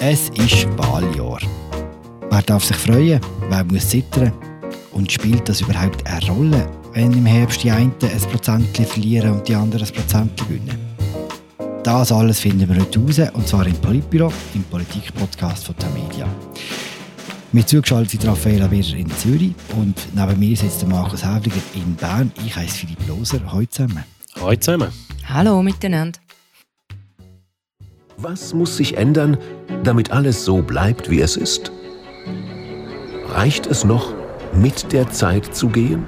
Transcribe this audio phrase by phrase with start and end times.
[0.00, 1.40] Es ist Wahljahr.
[2.30, 3.20] Wer darf sich freuen?
[3.48, 4.32] Wer muss zittern?
[4.92, 9.48] Und spielt das überhaupt eine Rolle, wenn im Herbst die einen ein Prozent verlieren und
[9.48, 10.78] die anderen ein Prozent gewinnen?
[11.82, 16.28] Das alles finden wir heute raus, und zwar im Politbüro, im Politikpodcast von Tamedia.
[17.50, 21.96] Mir zugeschaltet sind Raffaella Birrer in Zürich und neben mir sitzt der Markus Häfliger in
[21.96, 22.30] Bern.
[22.46, 23.40] Ich heiße Philipp Loser.
[23.50, 24.04] Hallo zusammen.
[24.36, 24.92] Hallo zusammen.
[25.28, 26.20] Hallo miteinander.
[28.20, 29.38] Was muss sich ändern,
[29.84, 31.70] damit alles so bleibt, wie es ist?
[33.28, 34.12] Reicht es noch,
[34.52, 36.04] mit der Zeit zu gehen?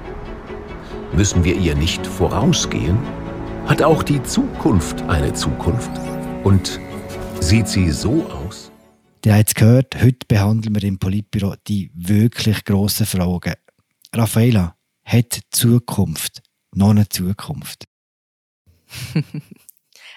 [1.13, 2.97] Müssen wir ihr nicht vorausgehen?
[3.65, 5.89] Hat auch die Zukunft eine Zukunft?
[6.43, 6.81] Und
[7.39, 8.73] sieht sie so aus?
[9.23, 13.53] Ihr habt es gehört, heute behandeln wir im Politbüro die wirklich grossen Fragen.
[14.13, 14.75] Raffaela,
[15.05, 16.41] hat Zukunft
[16.75, 17.85] noch eine Zukunft?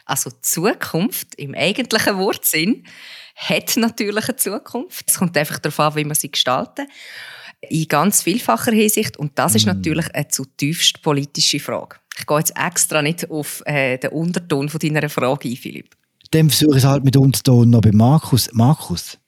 [0.04, 2.84] also Zukunft im eigentlichen Wortsinn
[3.36, 5.04] hat natürlich eine Zukunft.
[5.08, 6.86] Es kommt einfach darauf an, wie man sie gestalten.
[7.68, 9.16] In ganz vielfacher Hinsicht.
[9.16, 9.70] Und das ist mm.
[9.70, 11.96] natürlich eine zutiefst politische Frage.
[12.18, 15.96] Ich gehe jetzt extra nicht auf äh, den Unterton von deiner Frage ein, Philipp.
[16.30, 18.50] Dann versuche ich es halt mit Unterton noch bei Markus.
[18.52, 19.18] Markus,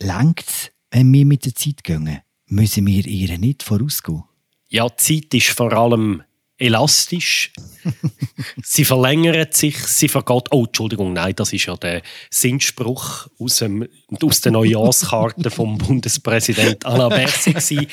[0.00, 2.20] längt es, wenn wir mit der Zeit gehen?
[2.46, 4.22] Müssen wir ihr nicht vorausgehen?
[4.68, 6.22] Ja, die Zeit ist vor allem
[6.58, 7.52] elastisch.
[8.62, 10.44] sie verlängert sich, sie vergeht.
[10.50, 13.88] Oh, Entschuldigung, nein, das ist ja der Sinnspruch aus, dem,
[14.22, 17.88] aus der Neujahrskarte vom Bundespräsident Alain Berset.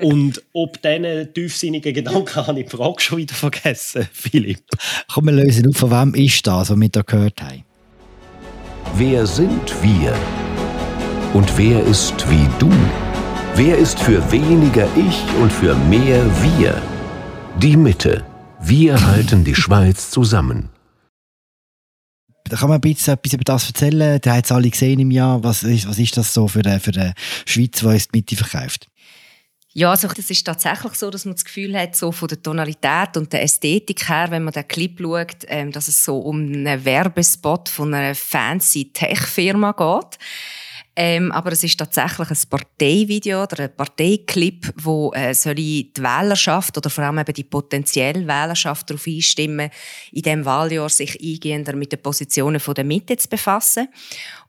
[0.00, 4.64] Und ob diesen tiefsinnigen Gedanken habe ich die Frage schon wieder vergessen, Philipp.
[5.12, 7.64] Komm, wir lösen auf, von wem ist das, was wir da gehört haben?
[8.94, 10.16] Wer sind wir?
[11.34, 12.70] Und wer ist wie du?
[13.54, 16.95] Wer ist für weniger ich und für mehr wir?
[17.58, 18.22] Die Mitte.
[18.60, 20.68] Wir halten die Schweiz zusammen.
[22.44, 24.20] Da kann man ein bisschen etwas über das erzählen.
[24.20, 25.42] Da hat es alle gesehen im Jahr.
[25.42, 27.14] Was ist, was ist das so für, eine, für eine
[27.46, 28.88] Schweiz, die uns die Mitte verkauft?
[29.72, 33.16] Ja, also das ist tatsächlich so, dass man das Gefühl hat, so von der Tonalität
[33.16, 36.84] und der Ästhetik her, wenn man den Clip schaut, ähm, dass es so um einen
[36.84, 40.18] Werbespot von einer fancy Tech-Firma geht.
[40.98, 46.76] Ähm, aber es ist tatsächlich ein Parteivideo oder ein Parteiclip, wo äh, soll die Wählerschaft
[46.78, 49.70] oder vor allem eben die potenzielle Wählerschaft darauf einstimmen,
[50.10, 53.88] in diesem Wahljahr sich eingehender mit den Positionen der Mitte zu befassen.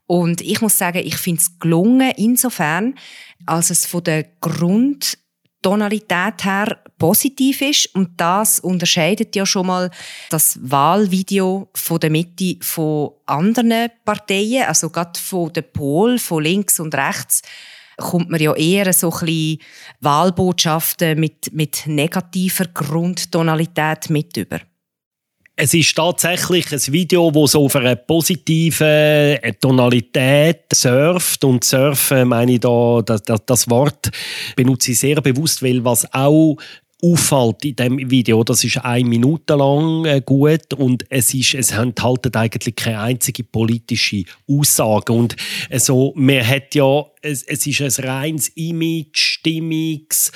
[0.06, 2.94] Und ich muss sagen, ich finde es gelungen insofern,
[3.44, 5.18] als es von der Grund
[5.60, 9.90] Tonalität her positiv ist und das unterscheidet ja schon mal
[10.30, 16.80] das Wahlvideo von der Mitte von anderen Parteien, also gerade von der Pol, von links
[16.80, 17.42] und rechts
[17.98, 19.58] kommt man ja eher so ein bisschen
[20.00, 24.60] Wahlbotschaften mit, mit negativer Grundtonalität mit über.
[25.60, 31.42] Es ist tatsächlich ein Video, das so auf eine positive Tonalität surft.
[31.42, 34.08] Und surfen meine ich da, das, das Wort
[34.54, 36.56] benutze ich sehr bewusst, weil was auch
[37.02, 40.74] auffällt in dem Video, das ist eine Minute lang äh, gut.
[40.74, 45.12] Und es ist, es enthalten eigentlich keine einzige politische Aussage.
[45.12, 45.36] Und
[45.70, 50.32] äh, so, man hat ja, es, es ist ein reines Image, Stimmungs,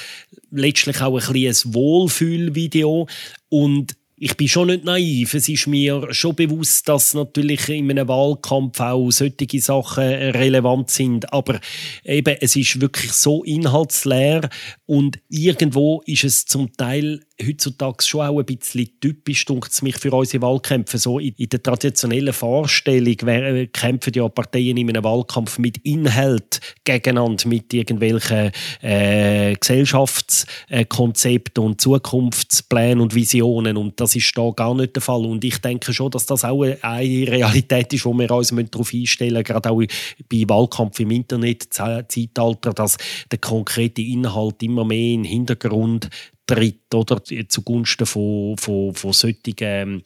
[0.51, 3.09] letztlich auch ein ein Wohlfühlvideo.
[3.49, 5.35] Und ich bin schon nicht naiv.
[5.35, 11.33] Es ist mir schon bewusst, dass natürlich in einem Wahlkampf auch solche Sachen relevant sind.
[11.33, 11.59] Aber
[12.05, 14.49] eben, es ist wirklich so inhaltsleer
[14.87, 20.13] und irgendwo ist es zum Teil heutzutage schon auch ein bisschen typisch, es mich, für
[20.13, 20.99] unsere Wahlkämpfe.
[20.99, 27.49] So in, der traditionellen Vorstellung wer, kämpfen ja Parteien in einem Wahlkampf mit Inhalt gegeneinander,
[27.49, 28.51] mit irgendwelchen
[28.81, 33.77] äh, Gesellschaftskonzepten und Zukunftsplänen und Visionen.
[33.77, 35.25] Und das ist da gar nicht der Fall.
[35.25, 39.35] Und ich denke schon, dass das auch eine Realität ist, wo wir uns darauf einstellen
[39.35, 39.83] müssen, gerade auch
[40.29, 42.97] bei Wahlkampf im Internet-Zeitalter, dass
[43.31, 46.09] der konkrete Inhalt immer mehr in den Hintergrund
[46.47, 50.03] tritt oder zugunsten von, von, von solchen ähm,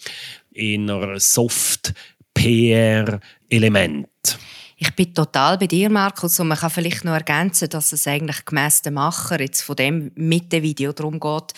[0.52, 4.06] eher Soft-PR-Elementen.
[4.78, 8.44] Ich bin total bei dir, Markus, und man kann vielleicht noch ergänzen, dass es eigentlich
[8.44, 11.54] gemäss dem Macher jetzt von dem mit dem Video darum geht,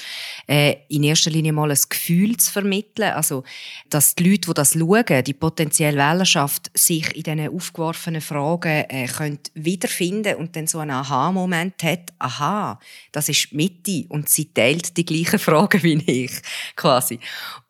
[0.47, 3.43] äh, in erster Linie mal ein Gefühl zu vermitteln, also
[3.91, 9.09] dass die Leute, die das schauen, die potenzielle Wählerschaft, sich in diesen aufgeworfenen Fragen äh,
[9.09, 12.79] können wiederfinden und dann so einen Aha-Moment hat, aha,
[13.11, 16.41] das ist Mitte und sie teilt die gleichen Fragen wie ich,
[16.77, 17.19] quasi.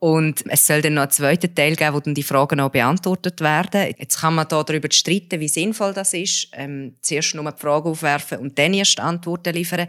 [0.00, 3.41] Und es soll dann noch einen zweiten Teil geben, wo dann die Fragen auch beantwortet
[3.41, 3.95] werden.
[3.99, 6.49] Jetzt kann man da darüber streiten, wie sinnvoll das ist.
[6.53, 9.89] Ähm, zuerst nur die Frage aufwerfen und dann erst Antworten liefern.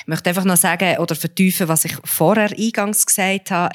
[0.00, 3.74] Ich möchte einfach noch sagen oder vertiefen, was ich vorher eingangs gesagt habe.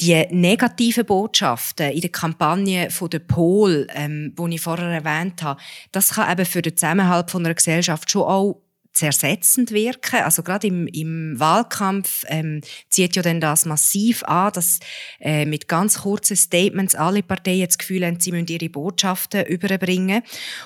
[0.00, 5.60] die negativen Botschaften in der Kampagne von der Pol, ähm, die ich vorher erwähnt habe,
[5.92, 8.61] das kann eben für den Zusammenhalt von einer Gesellschaft schon auch
[8.92, 10.22] zersetzend wirken.
[10.22, 14.80] Also gerade im, im Wahlkampf ähm, zieht ja dann das massiv an, dass
[15.20, 20.22] äh, mit ganz kurzen Statements alle Parteien das Gefühl haben, sie müssen ihre Botschaften überbringen.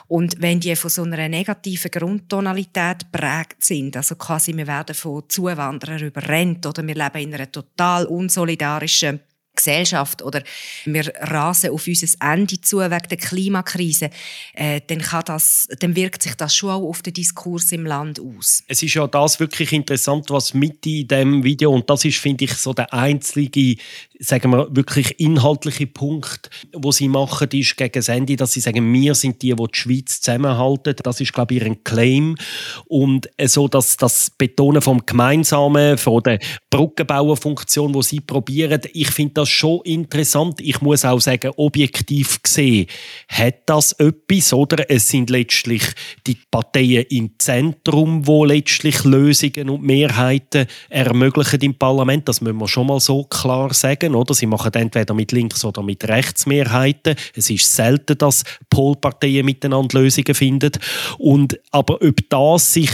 [0.09, 5.25] Und wenn die von so einer negativen Grundtonalität prägt sind, also quasi wir werden von
[5.29, 9.21] Zuwanderern überrennt oder wir leben in einer total unsolidarischen
[9.57, 10.43] Gesellschaft oder
[10.85, 14.11] wir rasen auf unser Ende zu wegen der Klimakrise,
[14.55, 18.21] äh, dann, kann das, dann wirkt sich das schon auch auf den Diskurs im Land
[18.21, 18.63] aus.
[18.69, 22.45] Es ist ja das wirklich interessant, was mit in dem Video und das ist, finde
[22.45, 23.77] ich, so der einzige,
[24.19, 29.15] sagen wir wirklich inhaltliche Punkt, wo sie machen, ist gegen Ende, dass sie sagen, wir
[29.15, 30.95] sind die, die die Schweiz zusammenhalten.
[31.03, 32.37] Das ist, glaube ich, ihr Claim
[32.87, 36.39] und so dass das Betonen vom Gemeinsamen, von der
[36.71, 40.61] Brückenbauerfunktion, wo sie probieren, ich finde das das schon interessant.
[40.61, 42.87] Ich muss auch sagen, objektiv gesehen
[43.29, 44.91] hat das etwas, oder?
[44.91, 45.83] Es sind letztlich
[46.27, 52.29] die Parteien im Zentrum, wo letztlich Lösungen und Mehrheiten ermöglichen im Parlament.
[52.29, 54.35] Das müssen wir schon mal so klar sagen, oder?
[54.35, 57.15] Sie machen entweder mit Links- oder mit Rechtsmehrheiten.
[57.35, 60.73] Es ist selten, dass Polparteien miteinander Lösungen finden.
[61.19, 62.91] Und, aber ob das sich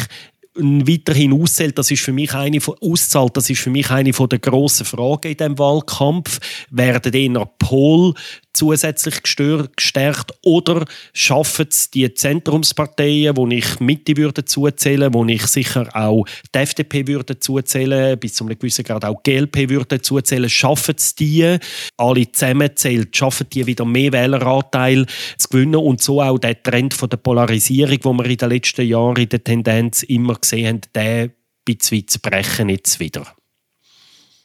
[0.54, 4.28] weiterhin auszählt, das ist für mich eine von, auszahlt, das ist für mich eine von
[4.28, 6.40] der grossen Fragen in diesem Wahlkampf.
[6.70, 8.14] Werden eher Pol
[8.52, 10.84] zusätzlich gestärkt oder
[11.14, 17.06] schaffen es die Zentrumsparteien, wo ich Mitte würde zuzählen, wo ich sicher auch die FDP
[17.06, 21.56] würde zuzählen, bis zu einem gewissen Grad auch die GLP würde zuzählen, schaffen es die,
[21.96, 25.06] alle zusammenzählt, schaffen die wieder mehr Wähleranteil
[25.38, 28.86] zu gewinnen und so auch der Trend von der Polarisierung, wo wir in den letzten
[28.86, 31.30] Jahren in der Tendenz immer gesehen haben, der
[31.64, 33.26] bisschen zu brechen jetzt wieder.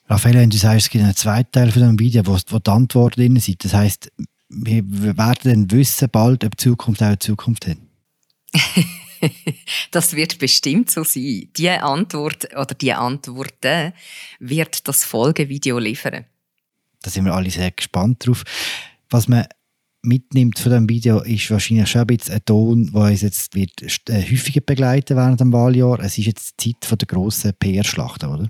[0.10, 2.72] Raphael, wenn du sagst, es gibt einen zweiten Teil von dem Video, wo, wo die
[2.72, 4.12] Antworten drin sind, das heisst,
[4.50, 7.78] wir werden dann wissen bald, ob die Zukunft auch eine Zukunft hat.
[9.92, 11.50] das wird bestimmt so sein.
[11.58, 13.94] Die Antwort oder die Antworten
[14.40, 16.26] wird das Folgevideo liefern.
[17.02, 18.44] Da sind wir alle sehr gespannt drauf.
[19.10, 19.46] Was man
[20.08, 23.72] mitnimmt von dem Video, ist wahrscheinlich schon ein bisschen ein Ton, der uns jetzt wird
[24.10, 26.00] äh, häufiger begleiten während dem Wahljahr.
[26.00, 28.50] Es ist jetzt die Zeit der grossen PR-Schlacht, oder?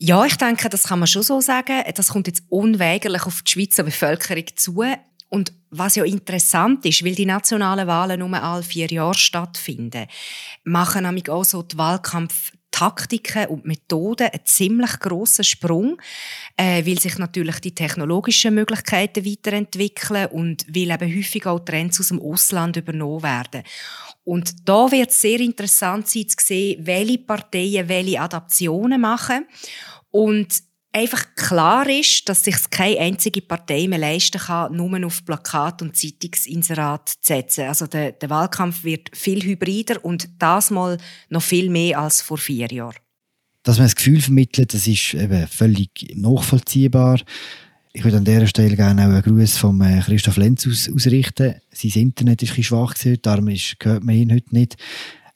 [0.00, 1.82] Ja, ich denke, das kann man schon so sagen.
[1.94, 4.84] Das kommt jetzt unweigerlich auf die Schweizer Bevölkerung zu.
[5.28, 10.06] Und was ja interessant ist, weil die nationalen Wahlen nur alle vier Jahre stattfinden,
[10.64, 11.76] machen nämlich auch so die
[12.78, 16.00] Wahlkampftaktiken und Methoden einen ziemlich grossen Sprung,
[16.56, 22.08] äh, weil sich natürlich die technologischen Möglichkeiten weiterentwickeln und weil eben häufig auch Trends aus
[22.08, 23.62] dem Ausland übernommen werden.
[24.24, 29.46] Und da wird es sehr interessant sein zu sehen, welche Parteien welche Adaptionen machen.
[30.10, 35.82] Und einfach klar ist, dass sich keine einzige Partei mehr leisten kann, nur auf Plakat
[35.82, 37.64] und Zeitungsinserat zu setzen.
[37.66, 40.98] Also der, der Wahlkampf wird viel hybrider und das mal
[41.28, 42.96] noch viel mehr als vor vier Jahren.
[43.62, 47.20] Dass man das Gefühl vermittelt, das ist eben völlig nachvollziehbar.
[47.92, 51.56] Ich würde an dieser Stelle gerne auch einen Gruß von äh, Christoph Lenz aus, ausrichten.
[51.72, 54.76] Sein Internet ist ein schwach darum ist, hört man ihn heute nicht.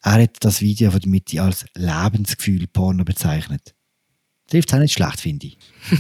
[0.03, 3.75] Er hat das Video von der Mitte als Lebensgefühl Porno bezeichnet.
[4.53, 5.57] Trifft es auch nicht schlecht, finde ich.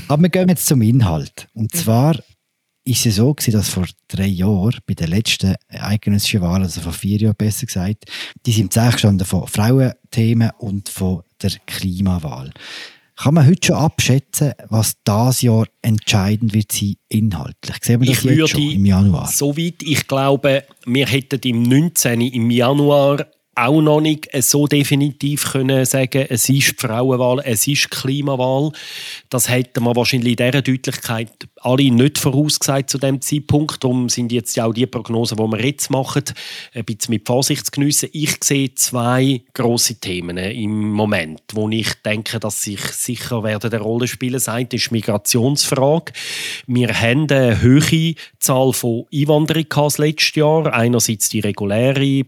[0.08, 1.48] Aber wir gehen jetzt zum Inhalt.
[1.54, 2.18] Und zwar
[2.84, 6.92] ist es so gewesen, dass vor drei Jahren, bei den letzten eidgenössischen Wahlen, also vor
[6.92, 8.04] vier Jahren besser gesagt,
[8.44, 12.50] die sind gestanden von Frauenthemen und von der Klimawahl.
[13.16, 17.76] Kann man heute schon abschätzen, was das Jahr entscheidend wird sein inhaltlich?
[17.80, 19.28] Sehen wir das ich jetzt würde, schon im Januar?
[19.28, 22.20] Soweit ich glaube, wir hätten im 19.
[22.20, 27.84] im Januar auch noch nicht so definitiv können sagen, es ist die Frauenwahl, es ist
[27.84, 28.72] die Klimawahl.
[29.28, 31.30] Das hätten wir wahrscheinlich in dieser Deutlichkeit
[31.60, 33.84] alle nicht vorausgesagt zu dem Zeitpunkt.
[33.84, 36.24] Darum sind jetzt auch die Prognosen, die wir jetzt machen,
[36.74, 38.08] ein bisschen mit Vorsicht zu geniessen.
[38.12, 43.82] Ich sehe zwei große Themen im Moment, wo ich denke, dass sich sicher werden eine
[43.82, 44.34] Rolle spielen.
[44.34, 46.12] Das eine ist die Migrationsfrage.
[46.66, 50.72] Wir haben eine hohe Zahl von Einwanderung das letzte Jahr.
[50.72, 52.24] Einerseits die reguläre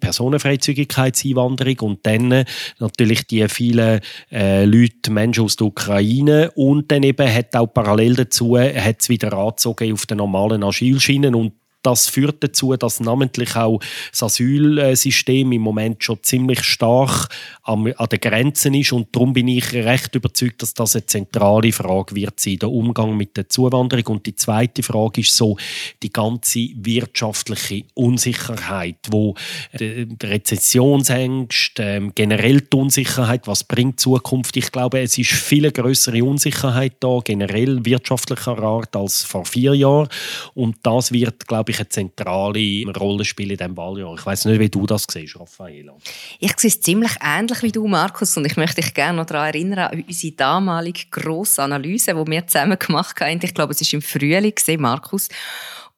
[1.15, 2.45] Personenfreizügigkeitseinwanderung und dann
[2.79, 8.15] natürlich die vielen äh, Leute, Menschen aus der Ukraine und dann eben hat auch parallel
[8.17, 11.53] dazu hat's wieder wieder angezogen auf den normalen Asylschienen und
[11.85, 17.29] das führt dazu, dass namentlich auch das Asylsystem im Moment schon ziemlich stark
[17.63, 22.15] an, den Grenzen ist und darum bin ich recht überzeugt, dass das eine zentrale Frage
[22.15, 24.17] wird sein, der Umgang mit der Zuwanderung.
[24.17, 25.57] Und die zweite Frage ist so
[26.03, 29.35] die ganze wirtschaftliche Unsicherheit, wo
[29.79, 34.57] die Rezessionsängste, ähm, generell die Unsicherheit, was bringt Zukunft?
[34.57, 40.09] Ich glaube, es ist viel größere Unsicherheit da, generell wirtschaftlicher Art als vor vier Jahren.
[40.55, 44.15] Und das wird, glaube ich, eine zentrale Rolle spielen in diesem Wahljahr.
[44.15, 45.95] Ich weiß nicht, wie du das siehst, Raffaella.
[46.41, 49.49] Ich sehe es ziemlich ähnlich wie du, Markus, und ich möchte dich gerne noch daran
[49.49, 53.41] erinnern an unsere damalige grosse Analyse, die wir zusammen gemacht haben.
[53.43, 55.29] Ich glaube, es war im Frühling, Markus.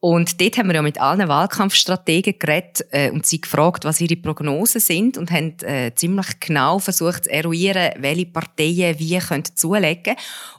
[0.01, 4.17] Und dort haben wir ja mit allen Wahlkampfstrategen geredet äh, und sie gefragt, was ihre
[4.17, 10.15] Prognosen sind und haben äh, ziemlich genau versucht zu eruieren, welche Parteien wie können zulegen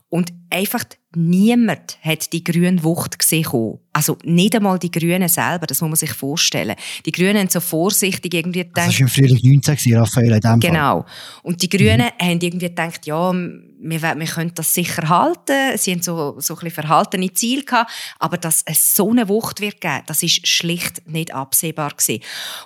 [0.10, 0.84] und einfach
[1.16, 3.46] niemand hat die grüne Wucht gesehen.
[3.92, 6.76] Also nicht einmal die Grünen selber, das muss man sich vorstellen.
[7.06, 8.88] Die Grünen haben so vorsichtig irgendwie gedacht...
[8.88, 11.06] Das war im Frühling 19, Raphael, in dem Genau.
[11.44, 12.26] Und die Grünen mhm.
[12.26, 15.78] haben irgendwie gedacht, ja, wir, wir können das sicher halten.
[15.78, 17.92] Sie haben so, so ein bisschen verhaltene Ziele gehabt.
[18.20, 22.24] Aber dass es so eine Wucht wird geben, das ist schlicht nicht absehbar gewesen.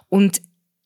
[0.09, 0.41] Und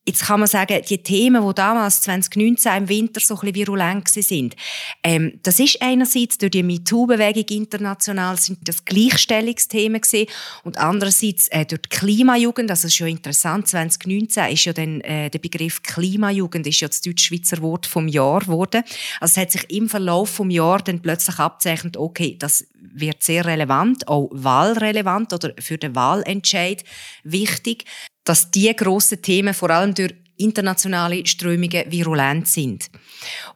[0.07, 4.07] Jetzt kann man sagen, die Themen, die damals 2019 im Winter so ein bisschen virulent
[4.07, 4.55] sind,
[5.01, 10.29] ähm, das ist einerseits durch die MeToo-Bewegung international sind das Gleichstellungsthemen gewesen
[10.63, 15.31] und andererseits äh, durch die Klimajugend, also ist schon interessant, 2019 ist ja dann äh,
[15.31, 18.83] der Begriff Klimajugend ist ja das deutsch-schweizer Wort vom Jahr geworden.
[19.19, 23.45] Also es hat sich im Verlauf vom Jahr dann plötzlich abzeichnet, okay, das wird sehr
[23.45, 26.83] relevant, auch wahlrelevant oder für den Wahlentscheid
[27.23, 27.85] wichtig
[28.25, 32.87] dass die grossen Themen vor allem durch internationale Strömungen virulent sind.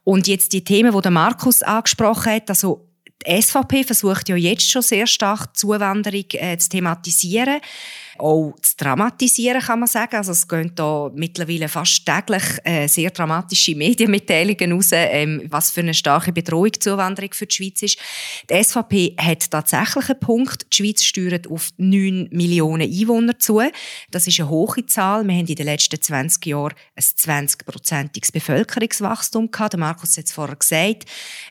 [0.05, 2.85] Und jetzt die Themen, die der Markus angesprochen hat, also
[3.27, 7.59] die SVP versucht ja jetzt schon sehr stark die Zuwanderung äh, zu thematisieren
[8.19, 10.15] auch zu dramatisieren, kann man sagen.
[10.15, 15.81] Also es gehen da mittlerweile fast täglich äh, sehr dramatische Medienmitteilungen raus, ähm, was für
[15.81, 17.97] eine starke Bedrohung die Zuwanderung für die Schweiz ist.
[18.49, 20.67] Die SVP hat tatsächlich einen Punkt.
[20.73, 23.61] Die Schweiz steuert auf 9 Millionen Einwohner zu.
[24.11, 25.23] Das ist eine hohe Zahl.
[25.25, 29.73] Wir haben in den letzten 20 Jahren ein 20-prozentiges Bevölkerungswachstum gehabt.
[29.73, 31.05] Der Markus hat es vorher gesagt.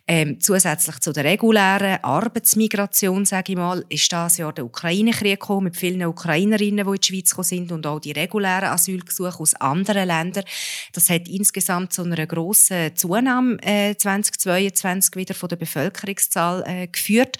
[0.06, 5.64] Ähm, zusätzlich zu der regulären Arbeitsmigration, sage ich mal, ist das Jahr der Ukraine-Krieg gekommen
[5.64, 9.40] mit vielen Ukrainern Ukrainerinnen, die in die Schweiz gekommen sind und auch die regulären Asylgesuche
[9.40, 10.44] aus anderen Ländern.
[10.92, 17.36] Das hat insgesamt zu einer grossen Zunahme äh, 2022 wieder von der Bevölkerungszahl äh, geführt.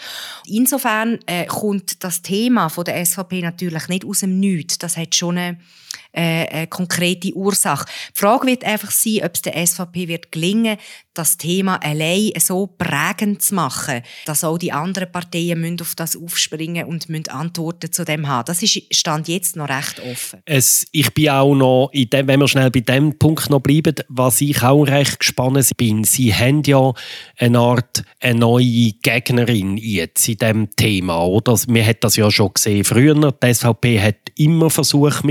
[0.47, 4.79] Insofern äh, kommt das Thema von der SVP natürlich nicht aus dem Nichts.
[4.79, 5.59] Das hat schon eine
[6.13, 7.87] äh, eine konkrete Ursache.
[8.15, 10.79] Die Frage wird einfach sein, ob es der SVP wird gelingen,
[11.15, 16.17] das Thema allein so prägend zu machen, dass auch die anderen Parteien müssen auf das
[16.17, 18.45] aufspringen und müssen Antworten zu dem haben.
[18.47, 20.41] Das ist stand jetzt noch recht offen.
[20.45, 24.41] Es, ich bin auch noch, dem, wenn wir schnell bei dem Punkt noch bleiben, was
[24.41, 26.93] ich auch recht gespannt bin, Sie haben ja
[27.37, 31.59] eine Art eine neue Gegnerin jetzt in diesem Thema, oder?
[31.67, 33.33] Man hat das ja schon gesehen früher.
[33.33, 35.25] Die SVP hat immer versucht,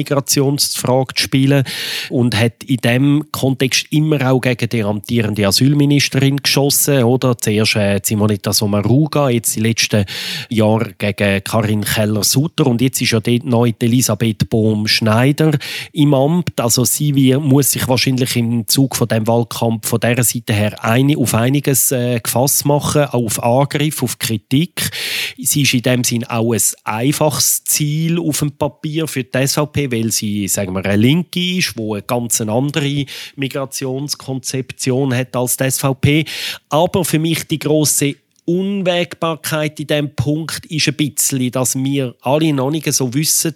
[0.68, 1.64] Migrationsfrage zu spielen
[2.10, 7.38] und hat in diesem Kontext immer auch gegen die amtierende Asylministerin geschossen, oder?
[7.38, 10.06] Zuerst äh, Simonetta Sommaruga, jetzt die letzten
[10.50, 15.52] Jahre gegen Karin Keller-Sutter und jetzt ist ja dort neu Elisabeth Bohm-Schneider
[15.94, 16.60] im Amt.
[16.60, 20.84] Also sie wie, muss sich wahrscheinlich im Zug von dem Wahlkampf von dieser Seite her
[20.84, 24.90] eine, auf einiges äh, gefasst machen, auf Angriff, auf Kritik.
[25.38, 29.92] Sie ist in dem Sinn auch ein einfaches Ziel auf dem Papier für die SVP,
[29.92, 35.70] weil sie sagen wir, eine Linke ist, die eine ganz andere Migrationskonzeption hat als die
[35.70, 36.26] SVP.
[36.70, 42.54] Aber für mich die große Unwägbarkeit in diesem Punkt ist ein bisschen, dass wir alle
[42.54, 43.54] noch nicht so wissen,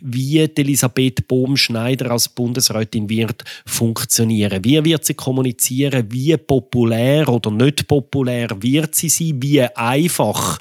[0.00, 4.62] wie Elisabeth Bohm-Schneider als Bundesrätin wird funktionieren.
[4.62, 6.06] Wie wird sie kommunizieren?
[6.10, 9.42] Wie populär oder nicht populär wird sie sein?
[9.42, 10.58] Wie einfach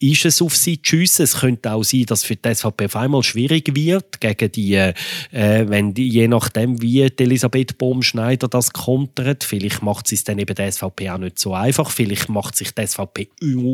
[0.00, 1.24] ist es auf sie zu schiessen.
[1.24, 4.94] Es könnte auch sein, dass für die SVP auf einmal schwierig wird, gegen die, äh,
[5.30, 9.44] wenn die, je nachdem, wie Elisabeth Bohm-Schneider das kontert.
[9.44, 11.90] Vielleicht macht sie es dann eben der SVP auch nicht so einfach.
[11.90, 13.28] Vielleicht macht sich die SVP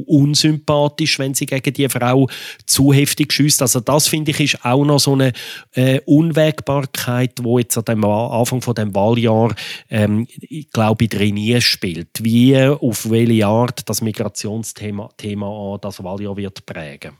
[0.07, 2.29] unsympathisch, wenn sie gegen die Frau
[2.67, 3.63] zu heftig schießt.
[3.63, 5.33] Also das, finde ich, ist auch noch so eine
[5.75, 9.55] äh, Unwägbarkeit, wo jetzt an dem Anfang von dem Wahljahr,
[9.91, 10.27] ähm,
[10.73, 12.09] glaube ich, drin spielt.
[12.21, 17.13] Wie, auf welche Art das Migrationsthema Thema das Wahljahr Wahljahr wird prägen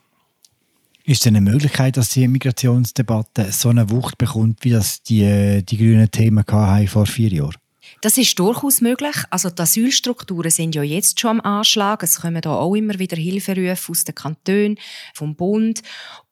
[1.07, 5.77] ist es eine Möglichkeit, dass die Migrationsdebatte so eine Wucht bekommt, wie das die, die
[5.77, 7.55] grünen Themen hatten vor vier Jahren?
[8.01, 9.15] Das ist durchaus möglich.
[9.31, 12.03] Also die Asylstrukturen sind ja jetzt schon am Anschlag.
[12.03, 14.79] Es kommen da auch immer wieder Hilferufe aus den Kantonen,
[15.15, 15.83] vom Bund.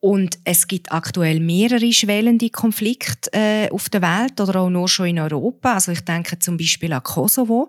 [0.01, 5.07] Und es gibt aktuell mehrere schwellende Konflikte äh, auf der Welt oder auch nur schon
[5.07, 5.75] in Europa.
[5.75, 7.69] Also ich denke zum Beispiel an Kosovo.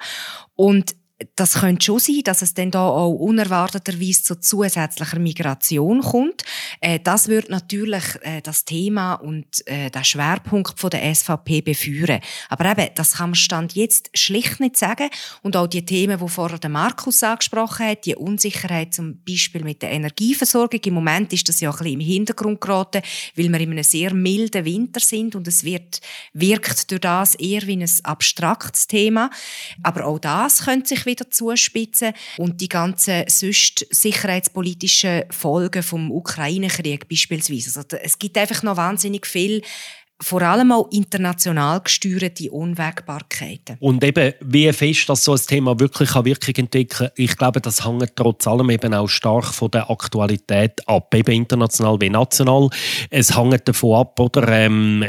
[0.56, 0.96] Und
[1.36, 6.44] das könnte schon sein, dass es dann da auch unerwarteterweise zu zusätzlicher Migration kommt.
[6.82, 12.20] Äh, das wird natürlich äh, das Thema und äh, der Schwerpunkt der SVP beführen.
[12.50, 15.10] Aber eben, das kann man Stand jetzt schlicht nicht sagen.
[15.42, 19.82] Und auch die Themen, die vorher der Markus angesprochen hat, die Unsicherheit zum Beispiel mit
[19.82, 20.82] der Energieversorgung.
[20.84, 23.02] Im Moment ist das ja ein bisschen im Hintergrund geraten,
[23.36, 26.02] weil wir in einem sehr milden Winter sind und es wird,
[26.34, 29.30] wirkt durch das eher wie ein abstraktes Thema.
[29.82, 37.08] Aber auch das könnte sich wieder zuspitzen und die ganzen sonst sicherheitspolitischen Folgen vom Ukraine-Krieg
[37.08, 37.80] beispielsweise.
[37.80, 39.62] Also es gibt einfach noch wahnsinnig viel
[40.22, 43.78] vor allem auch international gesteuerte Unwägbarkeiten.
[43.80, 47.86] Und eben, wie fest das so ein Thema wirklich eine Wirkung entwickeln ich glaube, das
[47.86, 52.70] hängt trotz allem eben auch stark von der Aktualität ab, eben international wie national.
[53.10, 55.06] Es hängt davon ab, oder, ähm,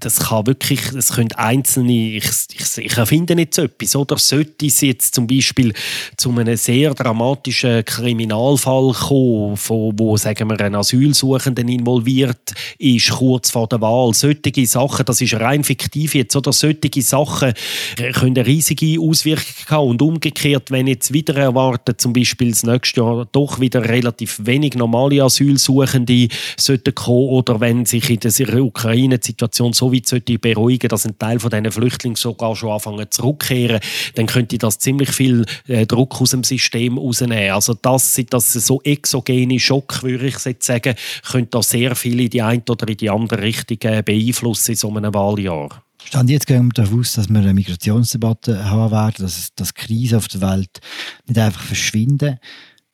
[0.00, 4.18] das kann wirklich, das können einzelne, ich, ich, ich erfinde so etwas, oder?
[4.18, 5.72] Sollte es jetzt zum Beispiel
[6.16, 13.50] zu einem sehr dramatischen Kriminalfall kommen, von, wo, sagen wir, ein Asylsuchenden involviert ist, kurz
[13.50, 16.52] vor der Wahl, solche Sachen, das ist rein fiktiv jetzt, oder?
[16.52, 17.52] Solche Sachen
[17.96, 19.88] können eine riesige Auswirkung haben.
[19.88, 24.74] Und umgekehrt, wenn jetzt wieder erwartet, zum Beispiel das nächste Jahr doch wieder relativ wenig
[24.74, 30.88] normale Asylsuchende sollten kommen oder wenn sich in der Ukraine-Situation so so weit sollte beruhigen,
[30.88, 33.80] dass ein Teil von diesen Flüchtlingen sogar schon anfangen zurückkehren,
[34.14, 37.50] dann könnte das ziemlich viel äh, Druck aus dem System rausnehmen.
[37.50, 40.94] Also das, das so exogene Schock, würde ich jetzt sagen,
[41.30, 44.76] könnte da sehr viel in die eine oder in die andere Richtung äh, beeinflussen in
[44.76, 45.82] so einem Wahljahr.
[46.02, 50.18] Stand jetzt gehen wir davon aus, dass wir eine Migrationsdebatte haben werden, dass, dass Krisen
[50.18, 50.80] auf der Welt
[51.26, 52.38] nicht einfach verschwinden.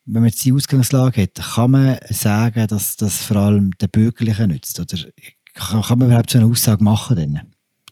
[0.06, 4.48] Wenn man jetzt die Ausgangslage hat, kann man sagen, dass das vor allem den Bürgerlichen
[4.48, 4.78] nützt?
[4.80, 4.96] Oder
[5.54, 7.16] kann, kann man überhaupt so eine Aussage machen?
[7.16, 7.40] Denn?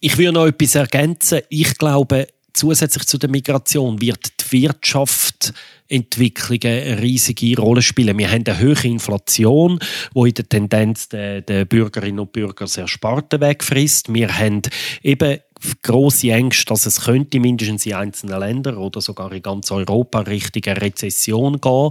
[0.01, 1.41] Ich würde noch etwas ergänzen.
[1.49, 5.53] Ich glaube, zusätzlich zu der Migration wird die Wirtschaft
[5.89, 8.19] Entwicklungen eine riesige Rolle spielen.
[8.19, 9.79] Wir haben eine hohe Inflation,
[10.13, 14.13] wo in der Tendenz der, Bürgerinnen und Bürger sehr Sparten wegfrisst.
[14.13, 14.63] Wir haben
[15.03, 15.39] eben
[15.83, 20.63] große Ängste, dass es könnte mindestens in einzelnen Ländern oder sogar in ganz Europa Richtung
[20.75, 21.91] Rezession gehen.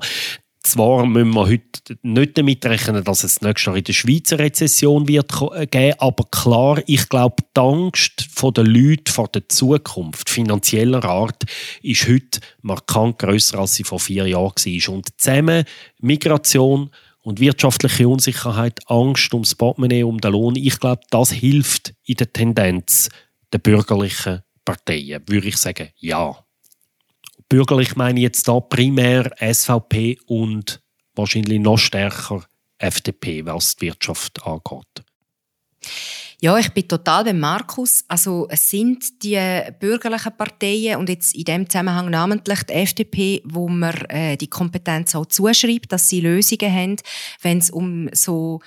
[0.68, 4.44] Zwar müssen wir heute nicht damit rechnen, dass es nächstes Jahr in der Schweiz eine
[4.44, 10.30] Rezession wird äh, geben, aber klar, ich glaube, die Angst der Leute vor der Zukunft
[10.30, 11.46] finanzieller Art
[11.82, 14.94] ist heute markant grösser, als sie vor vier Jahren war.
[14.94, 15.64] Und zusammen
[16.02, 22.16] Migration und wirtschaftliche Unsicherheit, Angst ums Portemonnaie, um den Lohn, ich glaube, das hilft in
[22.16, 23.08] der Tendenz
[23.54, 26.36] der bürgerlichen Parteien, würde ich sagen, ja
[27.50, 30.82] bürgerlich meine ich jetzt da primär SVP und
[31.16, 32.44] wahrscheinlich noch stärker
[32.78, 35.04] FDP, was die Wirtschaft angeht.
[36.40, 38.06] Ja, ich bin total bei Markus.
[38.08, 39.40] Also es sind die
[39.80, 45.16] bürgerlichen Parteien und jetzt in dem Zusammenhang namentlich die FDP, wo man äh, die Kompetenz
[45.16, 46.96] auch zuschreibt, dass sie Lösungen haben,
[47.42, 48.60] wenn es um so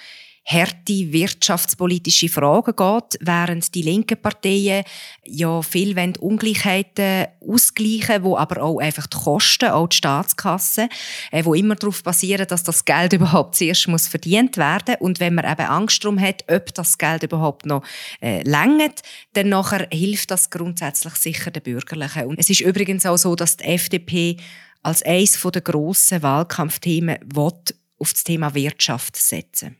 [0.50, 4.84] harte wirtschaftspolitische Fragen geht, während die linken Parteien
[5.24, 10.88] ja viel Ungleichheiten ausgleichen, wo aber auch einfach die Kosten, auch die Staatskasse,
[11.30, 15.34] äh, wo immer darauf basieren, dass das Geld überhaupt zuerst muss verdient werden und wenn
[15.34, 17.84] man eben Angst darum hat, ob das Geld überhaupt noch
[18.20, 19.02] äh, längert,
[19.34, 22.26] dann nachher hilft das grundsätzlich sicher den Bürgerlichen.
[22.26, 24.36] Und es ist übrigens auch so, dass die FDP
[24.82, 27.52] als eines der grossen Wahlkampfthemen will,
[27.98, 29.76] auf das Thema Wirtschaft setzen.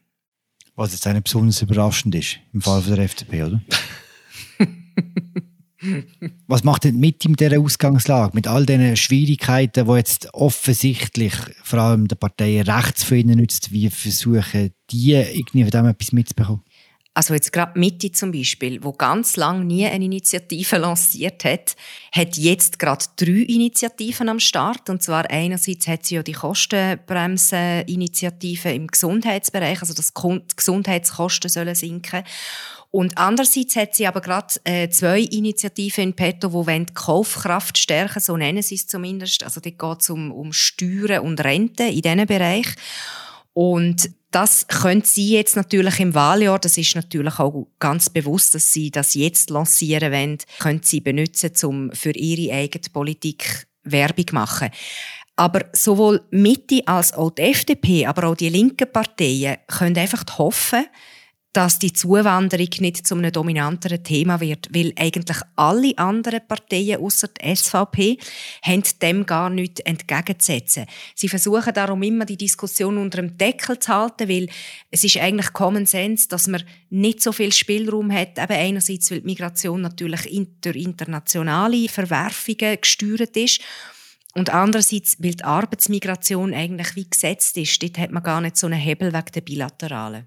[0.80, 3.60] Was jetzt nicht besonders überraschend ist, im Fall der FDP, oder?
[6.46, 11.80] Was macht denn mit in dieser Ausgangslage, mit all diesen Schwierigkeiten, die jetzt offensichtlich vor
[11.80, 16.62] allem der Partei rechts für ihnen nützt, wie versuchen die irgendwie von dem etwas mitzubekommen?
[17.20, 21.76] Also jetzt gerade Mitte zum Beispiel, wo ganz lang nie eine Initiative lanciert hat,
[22.12, 24.88] hat jetzt gerade drei Initiativen am Start.
[24.88, 31.74] Und zwar einerseits hat sie ja die Kostenbremse-Initiative im Gesundheitsbereich, also dass die Gesundheitskosten sollen
[31.74, 32.22] sinken.
[32.90, 38.20] Und andererseits hat sie aber gerade äh, zwei Initiativen in petto, die die Kaufkraft stärken,
[38.20, 39.44] so nennen sie es zumindest.
[39.44, 42.68] Also dort geht um, um Steuern und Renten in diesem Bereich.
[43.52, 48.72] Und das können Sie jetzt natürlich im Wahljahr, das ist natürlich auch ganz bewusst, dass
[48.72, 54.34] Sie das jetzt lancieren wollen, können Sie benutzen, um für Ihre eigene Politik Werbung zu
[54.34, 54.70] machen.
[55.36, 60.86] Aber sowohl Mitte als auch die FDP, aber auch die linken Parteien können einfach hoffen,
[61.52, 67.28] dass die Zuwanderung nicht zu einem dominanteren Thema wird, weil eigentlich alle anderen Parteien außer
[67.28, 68.18] der SVP
[68.62, 70.86] haben dem gar nichts entgegenzusetzen.
[71.16, 74.48] Sie versuchen darum immer die Diskussion unter dem Deckel zu halten, weil
[74.92, 78.38] es ist eigentlich Common Sense, dass man nicht so viel Spielraum hat.
[78.38, 80.28] Eben einerseits, weil die Migration natürlich
[80.60, 83.60] durch internationale Verwerfungen gesteuert ist
[84.34, 87.82] und andererseits, weil die Arbeitsmigration eigentlich wie gesetzt ist.
[87.82, 90.26] Dort hat man gar nicht so einen Hebel wegen der Bilateralen.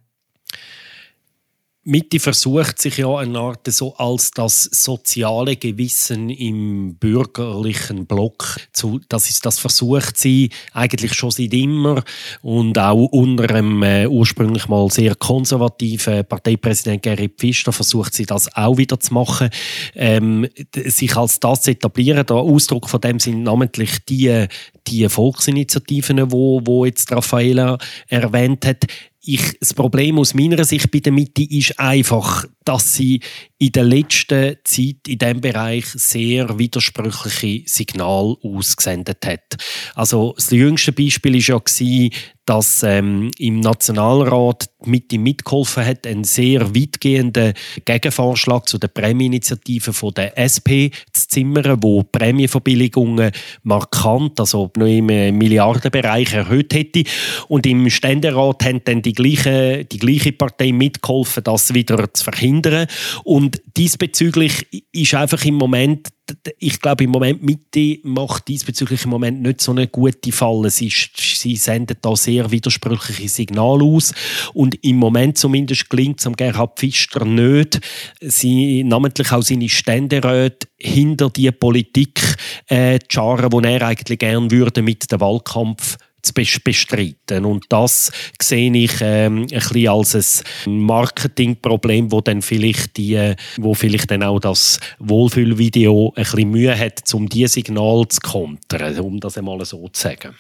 [1.85, 9.01] Mitte versucht sich ja eine Art so als das soziale Gewissen im bürgerlichen Block zu,
[9.09, 12.01] das ist das versucht sie eigentlich schon seit immer
[12.41, 18.55] und auch unter einem äh, ursprünglich mal sehr konservativen Parteipräsident Gerrit Pfister versucht sie das
[18.55, 19.49] auch wieder zu machen,
[19.93, 22.25] ähm, sich als das zu etablieren.
[22.25, 24.47] Der Ausdruck von dem sind namentlich die
[24.87, 28.85] die Volksinitiativen, wo, wo jetzt Raffaella erwähnt hat,
[29.25, 33.21] ich, das Problem aus meiner Sicht bei der Mitte ist einfach, dass sie
[33.57, 39.55] in der letzten Zeit in diesem Bereich sehr widersprüchliche Signale ausgesendet hat.
[39.95, 42.09] Also das jüngste Beispiel war ja,
[42.45, 47.53] dass ähm, im Nationalrat mit ihm mitgeholfen hat, einen sehr weitgehenden
[47.85, 53.31] Gegenvorschlag zu der Prämieninitiative von der SP zu zimmern, wo Prämienverbilligungen
[53.63, 57.03] markant, also noch im Milliardenbereich erhöht hätte.
[57.47, 62.87] Und im Ständerat haben dann die gleiche, die gleiche Partei mitgeholfen, das wieder zu verhindern.
[63.23, 66.09] Und diesbezüglich ist einfach im Moment
[66.59, 70.69] ich glaube, im Moment Mitte macht diesbezüglich im Moment nicht so eine gute Falle.
[70.69, 74.13] Sie, sie sendet da sehr widersprüchliche Signale aus
[74.53, 77.81] und im Moment zumindest gelingt es Gerhard Pfister nicht,
[78.21, 82.21] sie, namentlich auch seine Ständeräte hinter die Politik
[82.67, 87.45] äh, zu scharen, die er eigentlich gerne würde mit dem Wahlkampf zu bestreiten.
[87.45, 93.73] Und das sehe ich ähm, ein bisschen als ein Marketingproblem, wo dann vielleicht die, wo
[93.73, 99.19] vielleicht dann auch das Wohlfühlvideo ein bisschen Mühe hat, um diese Signal zu kontern, um
[99.19, 100.33] das einmal so zu sagen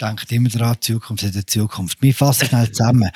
[0.00, 2.02] denkt immer daran, die Zukunft ist die Zukunft.
[2.02, 3.10] Wir fassen schnell zusammen.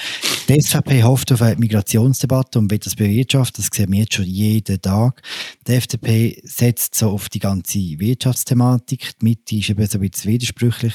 [0.48, 3.64] Die SVP hofft auf eine Migrationsdebatte und will das bewirtschaften.
[3.64, 5.22] Das sehen wir jetzt schon jeden Tag.
[5.66, 9.18] Die FDP setzt so auf die ganze Wirtschaftsthematik.
[9.20, 10.94] Die Mitte ist eben so ein bisschen widersprüchlich.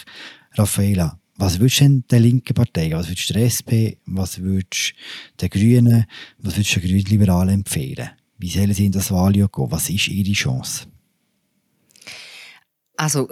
[0.56, 4.94] Raffaela, was würdest du denn der linken Partei, was würdest du der SP, was würdest
[5.38, 6.06] du den Grünen,
[6.38, 8.10] was würdest du den Grünliberalen empfehlen?
[8.38, 9.72] Wie sollen sie in das Wahljahr gehen?
[9.72, 10.88] Was ist ihre Chance?
[12.96, 13.28] Also,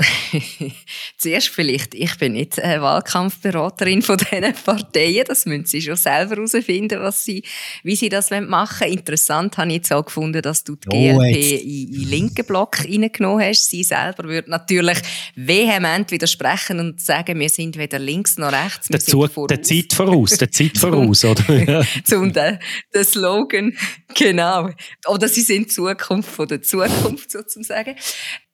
[1.19, 5.23] zuerst vielleicht, ich bin nicht äh, Wahlkampfberaterin von diesen Parteien.
[5.27, 7.43] Das müssen sie schon selber herausfinden, was sie,
[7.83, 8.93] wie sie das machen wollen.
[8.93, 12.79] Interessant habe ich jetzt auch gefunden, dass du die oh, GLP in den linken Block
[12.79, 13.69] reingenommen hast.
[13.69, 14.97] Sie selber würde natürlich
[15.35, 18.89] vehement widersprechen und sagen, wir sind weder links noch rechts.
[18.89, 19.47] Wir der, sind voraus.
[19.47, 21.85] der Zeit voraus, der Zeit voraus, oder?
[22.03, 22.57] Zum den,
[22.95, 23.77] den Slogan,
[24.15, 24.71] genau.
[25.07, 27.95] Oder sie sind Zukunft von der Zukunft sozusagen.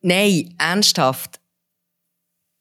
[0.04, 1.40] Nein, ernsthaft.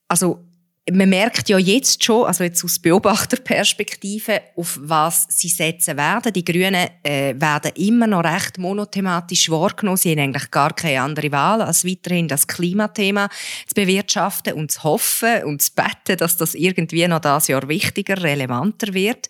[0.09, 0.46] Also,
[0.93, 6.33] man merkt ja jetzt schon, also jetzt aus Beobachterperspektive, auf was sie setzen werden.
[6.33, 9.97] Die Grünen äh, werden immer noch recht monothematisch wahrgenommen.
[9.97, 13.29] Sie haben eigentlich gar keine andere Wahl, als weiterhin das Klimathema
[13.67, 18.23] zu bewirtschaften und zu hoffen und zu beten, dass das irgendwie noch das Jahr wichtiger,
[18.23, 19.29] relevanter wird.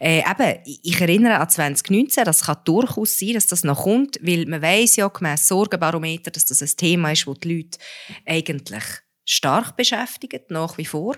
[0.00, 4.44] Äh, eben, ich erinnere an 2019, das kann durchaus sein, dass das noch kommt, weil
[4.46, 7.78] man weiß ja gemäss Sorgenbarometer, dass das ein Thema ist, wo die Leute
[8.24, 11.16] eigentlich stark beschäftigt, nach wie vor.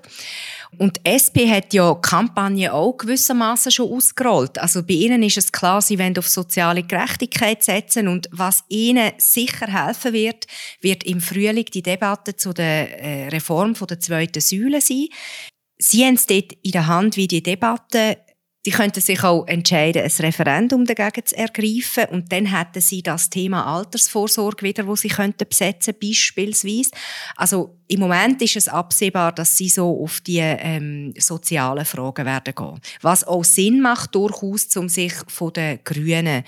[0.79, 4.59] Und die SP hat ja die Kampagne auch gewissermaßen schon ausgerollt.
[4.59, 9.13] Also bei ihnen ist es klar, sie wollen auf soziale Gerechtigkeit setzen und was ihnen
[9.19, 10.47] sicher helfen wird,
[10.81, 15.09] wird im Frühling die Debatte zu der äh, Reform der zweiten Säule sein.
[15.79, 18.19] Sie haben es dort in der Hand, wie die Debatte
[18.69, 23.31] Sie könnten sich auch entscheiden, ein Referendum dagegen zu ergreifen und dann hätten sie das
[23.31, 26.91] Thema Altersvorsorge wieder, wo sie könnten besetzen beispielsweise.
[27.37, 32.55] Also im Moment ist es absehbar, dass sie so auf die ähm, sozialen Fragen werden
[32.55, 32.79] gehen.
[33.01, 36.45] Was auch Sinn macht durchaus, um sich von den Grünen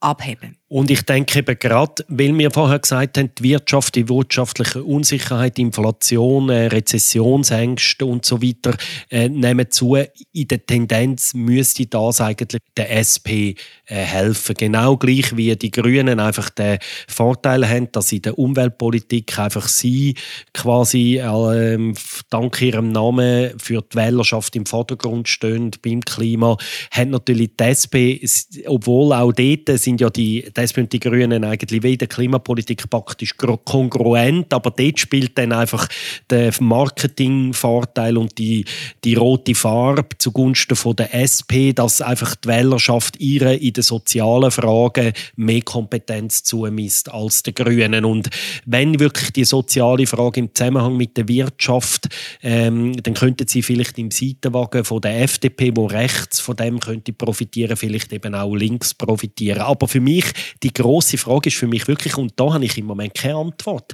[0.00, 0.59] abheben.
[0.72, 5.58] Und ich denke eben gerade, weil wir vorher gesagt haben, die Wirtschaft, die wirtschaftliche Unsicherheit,
[5.58, 8.76] Inflation, äh, Rezessionsängste und so weiter
[9.10, 9.96] äh, nehmen zu.
[9.96, 14.54] In der Tendenz müsste das eigentlich der SP äh, helfen.
[14.56, 16.78] Genau gleich wie die Grünen einfach den
[17.08, 20.14] Vorteil haben, dass in der Umweltpolitik einfach sie
[20.54, 21.94] quasi äh,
[22.30, 26.56] dank ihrem Namen für die Wählerschaft im Vordergrund stehen beim Klima,
[26.92, 28.22] haben natürlich die SP,
[28.68, 32.88] obwohl auch dort sind ja die die SP und die Grünen eigentlich wie der Klimapolitik
[32.90, 35.88] praktisch kongruent, aber dort spielt dann einfach
[36.28, 38.64] der Marketingvorteil und die,
[39.04, 44.50] die rote Farbe zugunsten von der SP, dass einfach die Wählerschaft ihre in den sozialen
[44.50, 48.04] Fragen mehr Kompetenz zumisst als die Grünen.
[48.04, 48.28] Und
[48.66, 52.08] wenn wirklich die soziale Frage im Zusammenhang mit der Wirtschaft,
[52.42, 57.12] ähm, dann könnten sie vielleicht im Seitenwagen von der FDP, wo rechts von dem könnte
[57.12, 59.62] profitieren, vielleicht eben auch links profitieren.
[59.62, 60.24] Aber für mich,
[60.62, 63.92] die große Frage ist für mich wirklich, und da habe ich im Moment keine Antwort,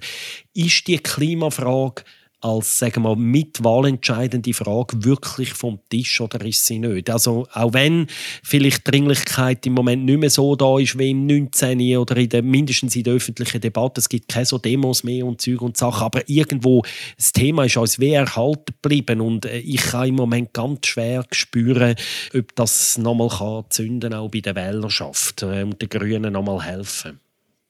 [0.55, 2.05] ist die Klimafrage
[2.46, 7.11] als sagen wir, mitwahlentscheidende Frage wirklich vom Tisch oder ist sie nicht?
[7.11, 8.06] Also auch wenn
[8.42, 11.96] vielleicht Dringlichkeit im Moment nicht mehr so da ist wie im 19.
[11.96, 15.40] oder in der, mindestens in der öffentlichen Debatte, es gibt keine so Demos mehr und
[15.40, 16.82] Zeug und Sachen, aber irgendwo
[17.16, 21.24] das Thema ist uns wie erhalten geblieben und äh, ich kann im Moment ganz schwer
[21.32, 21.96] spüren,
[22.35, 27.20] ob das nochmal zünden kann, auch bei der Wählerschaft äh, und den Grünen nochmal helfen.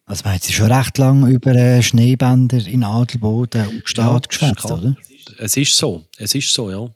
[0.06, 4.28] Also man hat sich schon recht lange über äh, Schneebänder in Adelboden und Stadt ja,
[4.28, 4.96] geschwätzt, oder?
[5.38, 6.88] Es ist so, es ist so, ja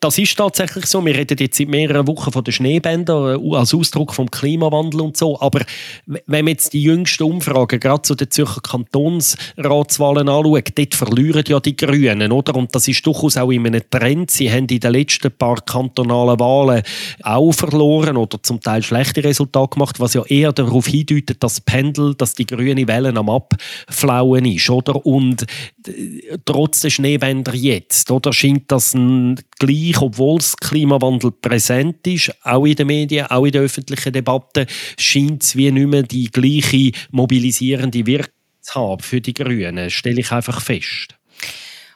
[0.00, 1.04] das ist tatsächlich so.
[1.04, 5.16] Wir reden jetzt seit mehreren Wochen von den Schneebändern äh, als Ausdruck vom Klimawandel und
[5.16, 5.40] so.
[5.40, 5.60] Aber
[6.06, 11.60] wenn man jetzt die jüngsten Umfragen gerade zu den Zürcher Kantonsratswahlen anschaut, dort verlieren ja
[11.60, 12.54] die Grünen, oder?
[12.54, 14.30] Und das ist durchaus auch in einem Trend.
[14.30, 16.82] Sie haben in den letzten paar kantonalen Wahlen
[17.22, 21.60] auch verloren oder zum Teil schlechte Resultate gemacht, was ja eher darauf hindeutet, dass das
[21.60, 25.04] Pendel, dass die grüne Wellen am Abflauen ist, oder?
[25.04, 25.44] Und
[26.44, 28.32] trotz der Schneebänder jetzt, oder?
[28.32, 33.52] Scheint das ein gleich, obwohl das Klimawandel präsent ist, auch in den Medien, auch in
[33.52, 34.66] der öffentlichen Debatte,
[34.98, 39.90] scheint es wie nicht mehr die gleiche mobilisierende Wirkung zu haben für die Grünen.
[39.90, 41.14] Stelle ich einfach fest.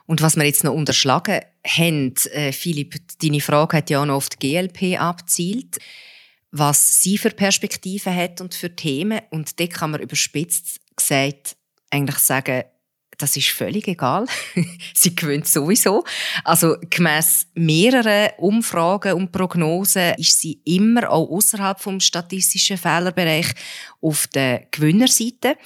[0.06, 4.16] Und was wir jetzt noch unterschlagen haben, äh, Philipp, deine Frage hat ja auch noch
[4.16, 5.78] auf die GLP abzielt,
[6.50, 9.20] was sie für Perspektiven hat und für Themen.
[9.30, 11.56] Und da kann man überspitzt gesagt
[11.90, 12.64] eigentlich sagen,
[13.22, 14.26] das ist völlig egal.
[14.94, 16.04] sie gewöhnt sowieso.
[16.42, 23.46] Also gemäss mehreren Umfragen und Prognosen ist sie immer auch außerhalb vom statistischen Fehlerbereich
[24.00, 25.56] auf der Gewinnerseite.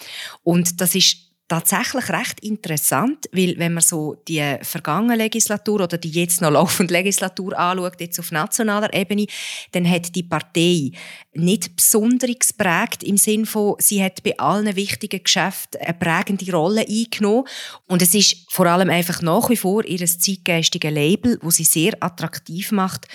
[0.43, 6.11] Und das ist tatsächlich recht interessant, weil wenn man so die vergangene Legislatur oder die
[6.11, 9.27] jetzt noch laufende Legislatur anschaut, jetzt auf nationaler Ebene,
[9.73, 10.91] dann hat die Partei
[11.35, 16.85] nicht besonders prägt im Sinn von, sie hat bei allen wichtigen Geschäften eine prägende Rolle
[16.89, 17.45] eingenommen
[17.87, 21.93] und es ist vor allem einfach nach wie vor ihr zeitgeistiges Label, wo sie sehr
[22.01, 23.07] attraktiv macht.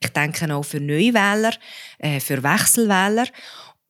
[0.00, 1.52] Ich denke auch für Neuwähler,
[1.98, 3.26] äh, für Wechselwähler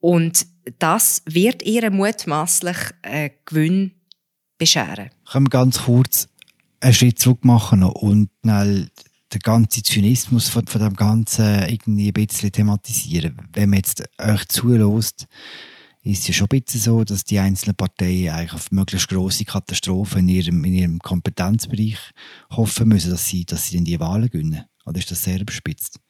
[0.01, 0.47] und
[0.79, 3.93] das wird ihr mutmaßlich einen Gewinn
[4.59, 5.11] bescheren.
[5.31, 6.29] Können wir ganz kurz
[6.81, 8.89] einen Schritt zurück machen und schnell
[9.33, 13.37] den ganzen Zynismus von, von dem Ganzen irgendwie ein bisschen thematisieren.
[13.53, 15.27] Wenn man jetzt euch zulässt,
[16.03, 19.45] ist es ja schon ein bisschen so, dass die einzelnen Parteien eigentlich auf möglichst grosse
[19.45, 21.99] Katastrophen in ihrem, in ihrem Kompetenzbereich
[22.51, 24.65] hoffen müssen, dass sie, dass sie dann die Wahlen gewinnen.
[24.87, 26.01] Oder ist das sehr überspitzt?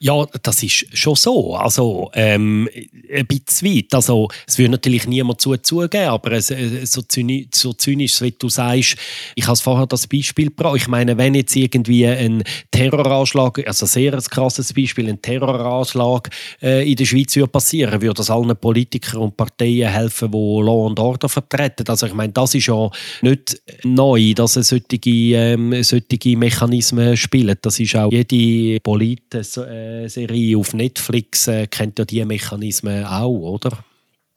[0.00, 1.54] Ja, das ist schon so.
[1.56, 2.68] Also, ähm,
[3.12, 3.94] ein bisschen weit.
[3.94, 8.48] Also, es würde natürlich niemand zu zugeben, aber äh, so, zynisch, so zynisch, wie du
[8.48, 8.96] sagst,
[9.34, 10.76] ich habe vorher das Beispiel gebracht.
[10.76, 16.30] Ich meine, wenn jetzt irgendwie ein Terroranschlag, also sehr ein krasses Beispiel, ein Terroranschlag
[16.62, 20.86] äh, in der Schweiz würde passieren, würde das allen Politikern und Parteien helfen, die Law
[20.88, 21.86] and Order vertreten.
[21.88, 22.90] Also, ich meine, das ist ja
[23.22, 27.56] nicht neu, dass es solche, ähm, solche Mechanismen spielen.
[27.62, 33.28] Das ist auch jede Politik, äh, Serie auf Netflix äh, kennt ja diese Mechanismen auch,
[33.28, 33.84] oder?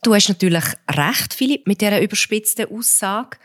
[0.02, 3.38] Du hast natürlich recht, Philipp, mit dieser überspitzten Aussage.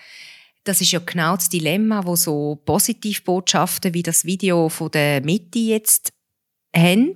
[0.64, 5.60] Das ist ja genau das Dilemma, wo so Positivbotschaften wie das Video von der Mitte
[5.60, 6.14] jetzt
[6.76, 7.16] haben.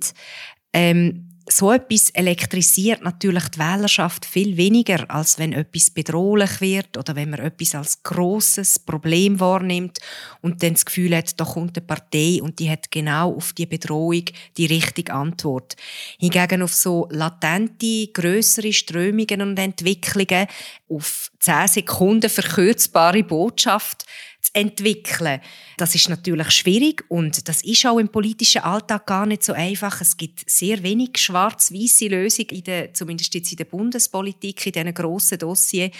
[0.72, 7.16] Ähm, so etwas elektrisiert natürlich die Wählerschaft viel weniger, als wenn etwas bedrohlich wird oder
[7.16, 9.98] wenn man etwas als großes Problem wahrnimmt
[10.42, 13.66] und dann das Gefühl hat, da kommt eine Partei und die hat genau auf die
[13.66, 14.24] Bedrohung
[14.56, 15.76] die richtige Antwort.
[16.18, 20.46] Hingegen auf so latente, größere Strömungen und Entwicklungen,
[20.88, 24.04] auf 10 Sekunden verkürzbare Botschaft,
[24.52, 25.40] zu entwickeln.
[25.76, 30.00] Das ist natürlich schwierig und das ist auch im politischen Alltag gar nicht so einfach.
[30.00, 34.94] Es gibt sehr wenig schwarz-weiße Lösungen, in der, zumindest jetzt in der Bundespolitik, in diesen
[34.94, 35.92] grossen Dossiers.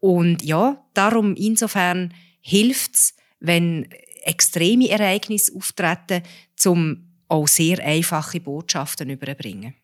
[0.00, 3.88] Und ja, darum insofern hilft es, wenn
[4.22, 6.22] extreme Ereignisse auftreten,
[6.64, 9.74] um auch sehr einfache Botschaften überbringen.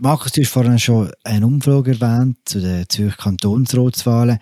[0.00, 4.38] Markus, du hast vorhin schon eine Umfrage erwähnt zu den Zürcher Kantonsratswahlen.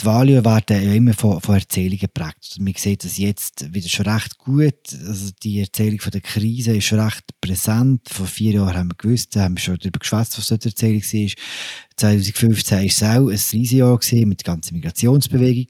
[0.00, 2.38] Die Wahlen werden ja immer von, von Erzählungen geprägt.
[2.50, 4.74] Also man sieht das jetzt wieder schon recht gut.
[5.06, 8.08] Also die Erzählung von der Krise ist schon recht präsent.
[8.08, 11.02] Vor vier Jahren haben wir gewusst, haben wir schon darüber geschwätzt, was dort die Erzählung
[11.02, 11.34] war.
[11.96, 15.66] 2015 war es auch ein Riesenjahr mit der ganzen Migrationsbewegung.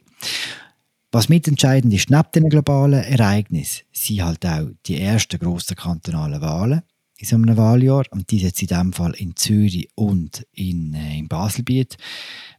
[1.12, 6.82] Was mitentscheidend ist, neben den globalen Ereignissen, sind halt auch die ersten grossen kantonalen Wahlen
[7.18, 8.04] in so einem Wahljahr.
[8.10, 11.96] Und die jetzt in diesem Fall in Zürich und in, äh, in Baselbiet.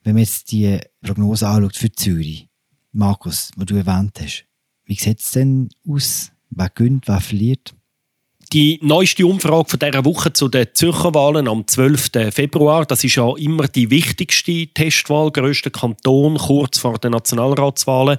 [0.04, 2.48] Wenn man jetzt die Prognose anschaut für Zürich,
[2.92, 4.46] Markus, wo du erwähnt hast,
[4.86, 6.32] wie sieht es denn aus?
[6.50, 7.76] Wer gönnt, wer verliert?
[8.56, 12.32] Die neueste Umfrage von dieser Woche zu den Zürcher Wahlen am 12.
[12.32, 18.18] Februar, das ist ja immer die wichtigste Testwahl, grösster Kanton, kurz vor den Nationalratswahlen.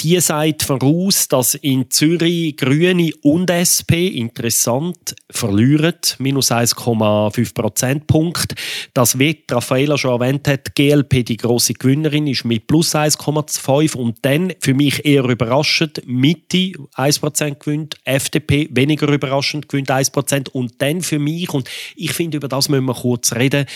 [0.00, 8.56] Die sagt voraus, dass in Zürich Grüne und SP interessant verlieren, minus 1,5 Prozentpunkt.
[8.94, 14.16] Das, wie Raffaella schon erwähnt hat, GLP die große Gewinnerin ist mit plus 1,5 und
[14.22, 20.50] dann für mich eher überraschend Mitte 1 Prozent gewinnt, FDP weniger überraschend gewinnt 1%.
[20.50, 23.66] Und dann für mich, und ich finde, über das müssen wir kurz reden,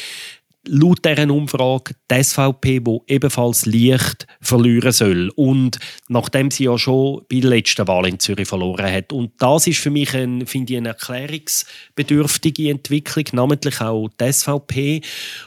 [0.69, 5.31] laut dieser Umfrage die SVP, die ebenfalls leicht verlieren soll.
[5.35, 9.13] Und nachdem sie ja schon bei der letzten Wahl in Zürich verloren hat.
[9.13, 15.01] Und das ist für mich, ein, finde ich, eine erklärungsbedürftige Entwicklung, namentlich auch die SVP.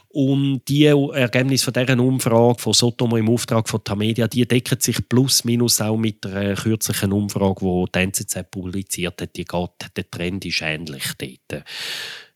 [0.10, 4.98] Und die Ergebnisse von dieser Umfrage von Sotomo im Auftrag von Tamedia, die decken sich
[5.10, 9.36] plus minus auch mit der kürzlichen Umfrage, die die NZZ publiziert hat.
[9.36, 11.66] Die geht, der Trend ist ähnlich dort.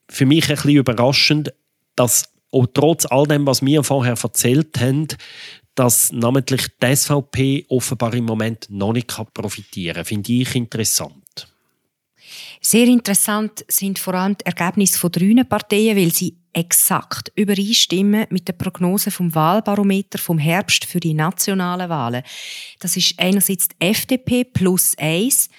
[0.09, 1.53] Für mich ein bisschen überraschend,
[1.95, 5.07] dass auch trotz all dem, was wir vorher erzählt haben,
[5.75, 10.05] dass namentlich die SVP offenbar im Moment noch nicht profitieren kann.
[10.05, 11.47] Finde ich interessant.
[12.61, 18.47] Sehr interessant sind vor allem die Ergebnisse von drei Parteien, weil sie exakt übereinstimmen mit
[18.47, 22.23] der Prognose vom Wahlbarometer vom Herbst für die nationalen Wahlen.
[22.79, 25.49] Das ist einerseits die FDP plus 1,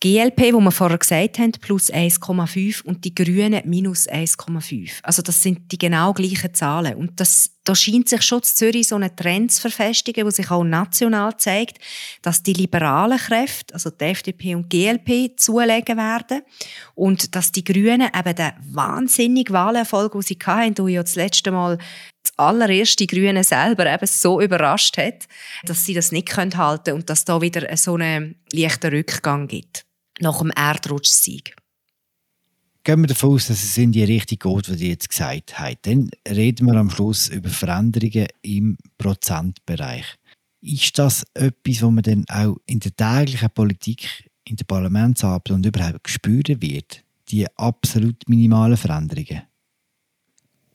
[0.00, 5.00] GLP, wo wir vorher gesagt haben, plus 1,5 und die Grünen minus 1,5.
[5.02, 6.94] Also das sind die genau gleichen Zahlen.
[6.94, 10.52] Und das, da scheint sich schon in Zürich so eine Trend zu verfestigen, die sich
[10.52, 11.78] auch national zeigt,
[12.22, 16.42] dass die liberalen Kräfte, also die FDP und die GLP, zulegen werden
[16.94, 21.50] und dass die Grünen eben den wahnsinnigen Wahlerfolg, den sie hatten, du ja das letzte
[21.50, 21.76] Mal
[22.22, 25.26] das allererste Grüne selber eben so überrascht hat,
[25.64, 29.87] dass sie das nicht halten können und dass da wieder so einen leichten Rückgang gibt
[30.20, 31.56] nach dem Erdrutschsieg.
[32.84, 35.86] Gehen wir davon aus, dass es in die Richtung geht, was ihr jetzt gesagt habt.
[35.86, 40.06] Dann reden wir am Schluss über Veränderungen im Prozentbereich.
[40.60, 45.66] Ist das etwas, was man dann auch in der täglichen Politik, in der Parlamentsarbeit und
[45.66, 47.04] überhaupt spüren wird?
[47.28, 49.42] Die absolut minimalen Veränderungen?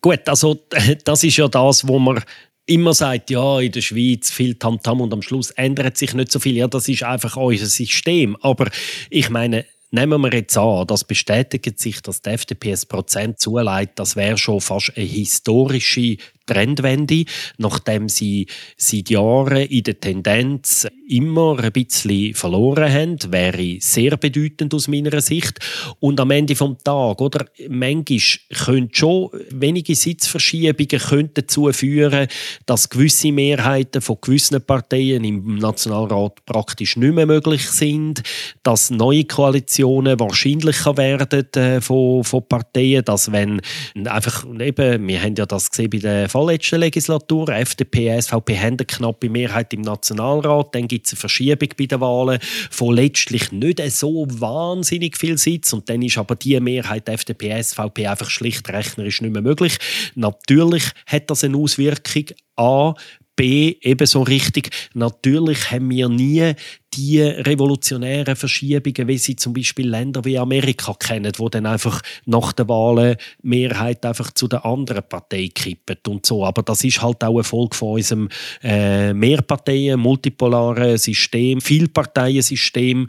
[0.00, 0.54] Gut, also
[1.04, 2.22] das ist ja das, wo man
[2.66, 6.32] immer sagt, ja, in der Schweiz viel Tamtam -Tam und am Schluss ändert sich nicht
[6.32, 6.56] so viel.
[6.56, 8.36] Ja, das ist einfach unser System.
[8.40, 8.70] Aber
[9.10, 13.98] ich meine, nehmen wir jetzt an, das bestätigt sich, dass die FDP ein Prozent zuleitet,
[13.98, 17.24] das wäre schon fast eine historische Trendwende,
[17.58, 24.72] nachdem sie seit Jahren in der Tendenz immer ein bisschen verloren haben, wäre sehr bedeutend
[24.74, 25.58] aus meiner Sicht.
[26.00, 28.18] Und am Ende vom Tag, oder, manchmal
[28.64, 32.28] können schon wenige Sitzverschiebungen können dazu führen,
[32.66, 38.22] dass gewisse Mehrheiten von gewissen Parteien im Nationalrat praktisch nicht mehr möglich sind,
[38.62, 43.60] dass neue Koalitionen wahrscheinlicher werden äh, von, von Parteien, dass wenn
[44.04, 48.84] einfach eben, wir haben ja das gesehen bei der vorletzten Legislatur, FDP, SVP haben eine
[48.84, 52.40] knappe Mehrheit im Nationalrat, dann gibt es eine Verschiebung bei den Wahlen
[52.72, 58.08] von letztlich nicht so wahnsinnig viel Sitz und dann ist aber die Mehrheit FDP, SVP
[58.08, 59.78] einfach schlicht rechnerisch nicht mehr möglich.
[60.16, 62.24] Natürlich hat das eine Auswirkung
[62.56, 62.94] A,
[63.36, 64.70] B ebenso richtig.
[64.92, 66.54] Natürlich haben wir nie
[66.96, 72.52] die revolutionären Verschiebungen, wie sie zum Beispiel Länder wie Amerika kennen, wo dann einfach nach
[72.52, 76.44] der Wahl Mehrheit einfach zu der anderen Partei kippt und so.
[76.44, 78.28] Aber das ist halt auch ein Folge von unserem
[78.62, 83.06] äh, Mehrparteien, multipolaren System, Vielparteiensystem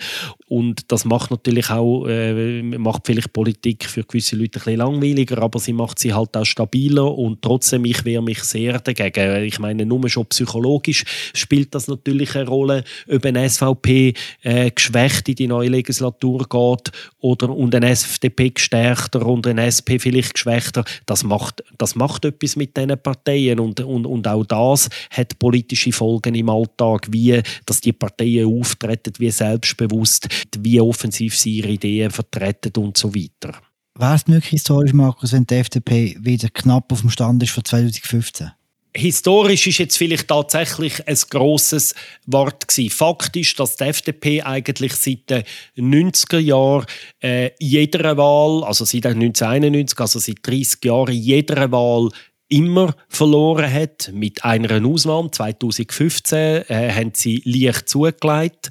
[0.48, 5.42] und das macht natürlich auch äh, macht vielleicht Politik für gewisse Leute ein bisschen langweiliger,
[5.42, 9.44] aber sie macht sie halt auch stabiler und trotzdem ich wehre mich sehr dagegen.
[9.44, 14.72] Ich meine, nur schon psychologisch spielt das natürlich eine Rolle, ob ein SV SVP äh,
[14.72, 20.34] geschwächt in die neue Legislatur geht oder und ein FDP gestärkter und ein SP vielleicht
[20.34, 25.38] geschwächter, das macht, das macht etwas mit diesen Parteien und, und, und auch das hat
[25.40, 31.70] politische Folgen im Alltag, wie dass die Parteien auftreten, wie selbstbewusst, wie offensiv sie ihre
[31.70, 33.60] Ideen vertreten und so weiter.
[33.98, 37.64] Wäre es möglich historisch, Markus, wenn die FDP wieder knapp auf dem Stand ist von
[37.64, 38.52] 2015?
[38.96, 41.94] Historisch ist jetzt vielleicht tatsächlich ein grosses
[42.26, 42.90] Wort gewesen.
[42.90, 45.44] Fakt ist, dass die FDP eigentlich seit den
[45.78, 46.86] 90er Jahren
[47.22, 52.10] äh, jeder Wahl, also seit 1991, also seit 30 Jahren, jeder Wahl
[52.48, 55.32] immer verloren hat, mit einer Ausnahme.
[55.32, 58.70] 2015 äh, haben sie leicht zugelegt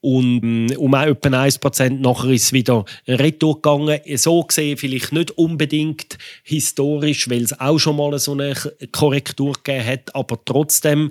[0.00, 4.00] und mm, um etwa 1% nachher ist es wieder retour gegangen.
[4.16, 8.54] So gesehen vielleicht nicht unbedingt historisch, weil es auch schon mal so eine
[8.92, 11.10] Korrektur gegeben hat, aber trotzdem,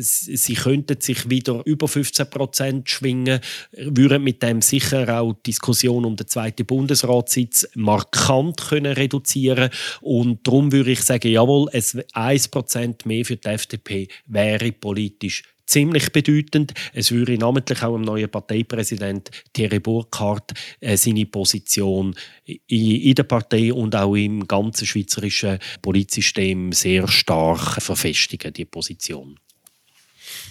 [0.00, 3.40] sie könnten sich wieder über 15% schwingen,
[3.72, 9.70] würden mit dem sicher auch die Diskussion um den zweiten Bundesratssitz markant können reduzieren
[10.00, 16.74] und darum würde ich sagen, jawohl, 1% mehr für die FDP wäre politisch ziemlich bedeutend.
[16.92, 23.22] Es würde namentlich auch im neuen Parteipräsident Thierry Burkhardt äh, seine Position in, in, der
[23.22, 29.38] Partei und auch im ganzen schweizerischen Politsystem sehr stark verfestigen, die Position.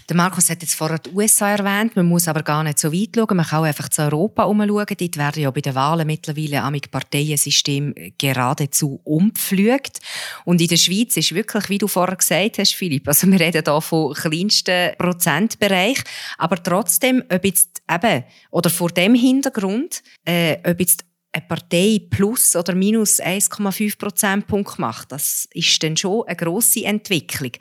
[0.10, 3.10] Der Markus hat jetzt vorher die USA erwähnt, man muss aber gar nicht so weit
[3.16, 4.88] schauen, man kann auch einfach zu Europa umschauen.
[4.88, 10.00] Dort werden ja bei den Wahlen mittlerweile am Parteiensystem geradezu umgepflügt.
[10.46, 13.62] Und in der Schweiz ist wirklich, wie du vorher gesagt hast, Philipp, also wir reden
[13.64, 16.00] hier von kleinsten Prozentbereich,
[16.40, 22.56] aber trotzdem, ob jetzt eben, oder vor dem Hintergrund, äh, ob jetzt eine Partei plus
[22.56, 27.52] oder minus 1,5 Prozentpunkt macht, das ist dann schon eine grosse Entwicklung.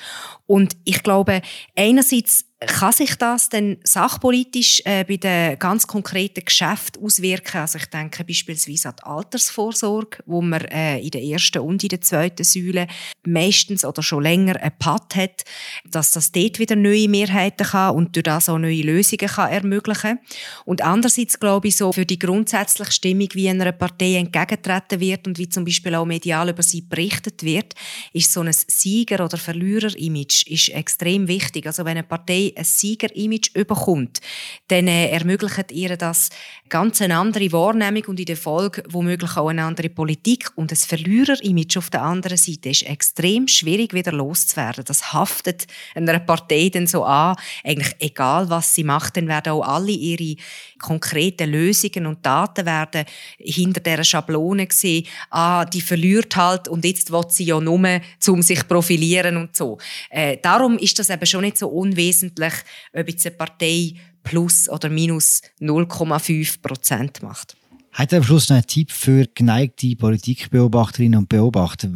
[0.47, 1.43] Und ich glaube,
[1.77, 7.61] einerseits kann sich das dann sachpolitisch äh, bei den ganz konkreten Geschäften auswirken?
[7.61, 11.91] Also ich denke beispielsweise an die Altersvorsorge, wo man äh, in der ersten und in
[11.91, 12.89] der zweiten Säule
[13.25, 15.45] meistens oder schon länger einen Pad hat,
[15.89, 20.19] dass das dort wieder neue Mehrheiten kann und durch das auch neue Lösungen kann ermöglichen
[20.65, 25.39] Und andererseits glaube ich so, für die grundsätzliche Stimmung, wie einer Partei entgegentreten wird und
[25.39, 27.75] wie zum Beispiel auch medial über sie berichtet wird,
[28.13, 31.65] ist so ein Sieger- oder Verlierer-Image extrem wichtig.
[31.65, 34.21] Also wenn eine Partei ein Sieger-Image bekommt,
[34.69, 36.31] dann äh, ermöglicht ihr das
[36.69, 40.51] ganz eine andere Wahrnehmung und in der Folge womöglich auch eine andere Politik.
[40.57, 44.85] Und das Verlierer-Image auf der anderen Seite ist extrem schwierig wieder loszuwerden.
[44.85, 49.63] Das haftet einer Partei dann so an, eigentlich egal was sie macht, dann werden auch
[49.63, 50.37] alle ihre
[50.79, 53.05] konkreten Lösungen und Daten werden
[53.39, 58.43] hinter dieser Schablone gesehen, ah, die verliert halt und jetzt will sie ja nur, um
[58.43, 59.79] sich profilieren und so.
[60.11, 62.55] Äh, darum ist das eben schon nicht so unwesentlich,
[62.93, 67.57] ob jetzt eine Partei plus oder minus 0,5 Prozent macht.
[67.93, 71.91] Hat er am Schluss noch einen Tipp für geneigte Politikbeobachterinnen und Beobachter?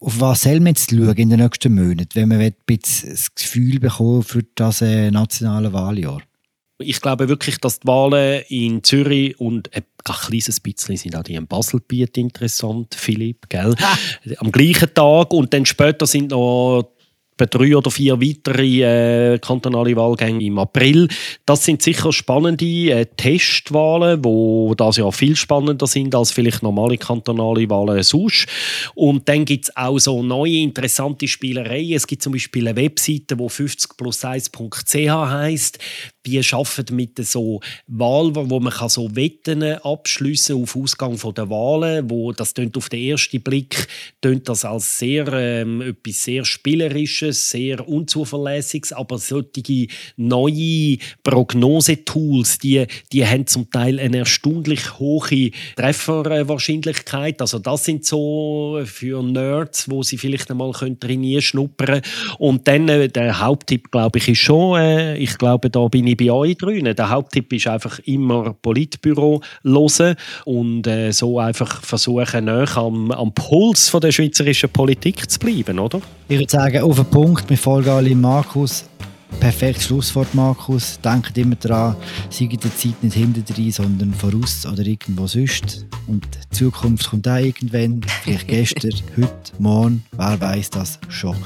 [0.00, 3.34] Auf was soll man jetzt schauen in den nächsten Monaten, wenn man ein bisschen das
[3.34, 6.22] Gefühl bekommt für das äh, nationale Wahljahr?
[6.80, 11.34] Ich glaube wirklich, dass die Wahlen in Zürich und ein kleines bisschen sind auch die
[11.34, 13.74] in Baselbiet interessant, Philipp, gell?
[14.38, 16.88] Am gleichen Tag und dann später sind noch
[17.46, 18.82] drei oder vier weitere
[19.34, 21.08] äh, kantonale Wahlgänge im April.
[21.46, 26.98] Das sind sicher spannende äh, Testwahlen, wo das ja viel spannender sind als vielleicht normale
[26.98, 28.46] kantonale Wahlen sonst.
[28.94, 31.94] Und dann gibt es auch so neue interessante Spielereien.
[31.94, 35.78] Es gibt zum Beispiel eine Webseite, wo 50 plus 1.ch heißt
[36.28, 41.48] die arbeiten mit so Wahl, wo man kann so Wetten abschließen auf Ausgang von der
[41.50, 43.88] Wahlen, wo das tönt auf den ersten Blick
[44.20, 52.86] tönt das als sehr ähm, etwas sehr spielerisches, sehr unzuverlässiges, aber solche neue Prognosetools, die
[53.12, 57.40] die haben zum Teil eine erstaunlich hohe Trefferwahrscheinlichkeit.
[57.40, 62.02] Also das sind so für Nerds, wo sie vielleicht einmal trainieren schnuppern.
[62.38, 66.16] Und dann äh, der Haupttipp, glaube ich, ist schon, äh, ich glaube, da bin ich
[66.18, 66.94] bei euch drinnen.
[66.94, 73.32] Der Haupttipp ist einfach immer Politbüro hören und äh, so einfach versuchen, näher am, am
[73.32, 76.00] Puls von der schweizerischen Politik zu bleiben, oder?
[76.28, 78.84] Ich würde sagen, auf den Punkt, wir folgen alle Markus.
[79.40, 80.98] Perfektes Schlusswort, Markus.
[81.00, 81.96] Denkt immer daran,
[82.28, 85.86] sei die Zeit nicht hinter drin, sondern voraus oder irgendwo sonst.
[86.06, 91.36] Und die Zukunft kommt auch irgendwann, vielleicht gestern, heute, morgen, wer weiß das schon.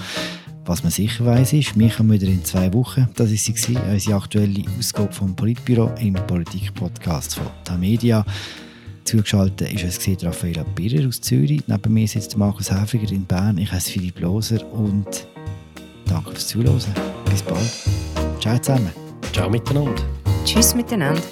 [0.64, 3.08] Was man sicher weiß ist, wir kommen wieder in zwei Wochen.
[3.16, 8.24] Das ist sie, unsere aktuelle Ausgabe vom Politbüro im Politik-Podcast von Tamedia.
[9.04, 11.62] Zugeschaltet ist es Raffaella Birrer aus Zürich.
[11.66, 13.58] Neben mir sitzt Markus Häfiger in Bern.
[13.58, 15.26] Ich heiße Philipp Loser und
[16.06, 16.80] danke fürs Zuhören.
[17.28, 18.40] Bis bald.
[18.40, 18.92] Ciao zusammen.
[19.32, 20.02] Ciao miteinander.
[20.44, 21.22] Tschüss miteinander.